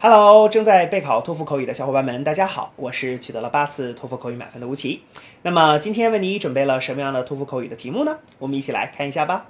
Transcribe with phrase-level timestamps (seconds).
[0.00, 5.02] Hello，正在备考托福口语的小伙伴们，大家好，我是取得了八次托福口语满分的吴奇。
[5.42, 8.18] 那么今天为你准备了什么样的托福口语的题目呢？
[8.38, 9.46] 我们一起来看一下吧。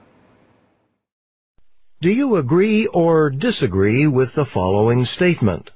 [2.01, 5.73] Do you agree or disagree with the following statement?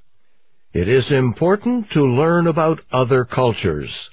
[0.73, 4.11] It is important to learn about other cultures.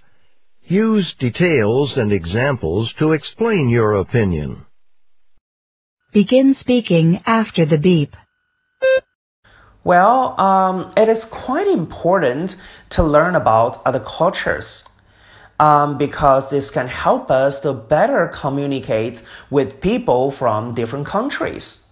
[0.68, 4.66] Use details and examples to explain your opinion.
[6.12, 8.16] Begin speaking after the beep.
[9.83, 12.61] Well, um, it is quite important
[12.91, 14.87] to learn about other cultures.
[15.59, 21.87] Um, because this can help us to better communicate with people from different countries.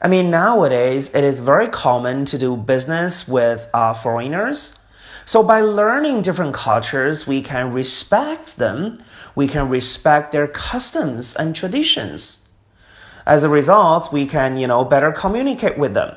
[0.00, 4.78] I mean, nowadays it is very common to do business with uh, foreigners.
[5.24, 8.98] So by learning different cultures, we can respect them.
[9.34, 12.48] We can respect their customs and traditions.
[13.26, 16.14] As a result, we can, you know, better communicate with them.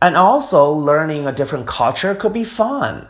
[0.00, 3.06] And also, learning a different culture could be fun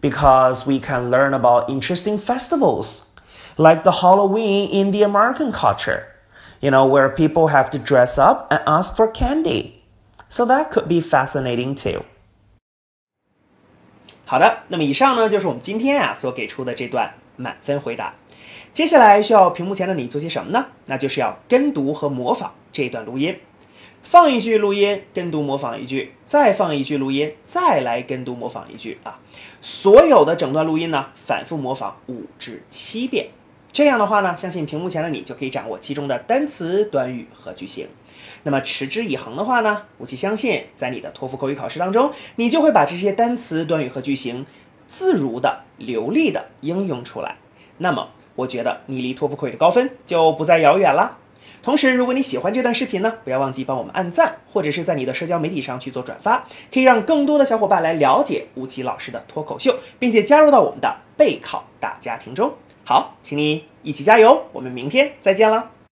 [0.00, 3.04] because we can learn about interesting festivals
[3.56, 6.06] like the Halloween in the American culture,
[6.60, 9.82] you know, where people have to dress up and ask for candy.
[10.28, 12.02] So that could be fascinating too.
[14.26, 18.14] 好的，那么以上呢就是我们今天啊所给出的这段满分回答。
[18.72, 20.66] 接下来需要屏幕前的你做些什么呢？
[20.86, 23.38] 那就是要跟读和模仿这段录音。
[24.01, 29.19] 放一句录音，跟读模仿一句，再放一句录音，再来跟读模仿一句啊！
[29.61, 33.29] 所有的整段录音呢，反复模仿五至七遍。
[33.71, 37.87] 这样的话呢，相信屏幕前的你就可以掌握其中的单词、短语和句型。
[38.41, 44.47] 那么持之以恒的话呢，我相信在你的托福口语考试当中，你就会把这些单词、短语和句型
[44.87, 47.35] 自如的、流利的应用出来。
[47.77, 51.19] 那么，我觉得你离托福口语的高分就不再遥远了。
[51.61, 62.53] 同时，如果你喜欢这段视频呢，不要忘记帮我们按赞，或者是在你的社交媒体上去做转发，可以让更多的小伙伴来了解吴奇老师的脱口秀，并且加入到我们的备考大家庭中。
[62.85, 65.78] 好，请你一起加油，我们明天再见了。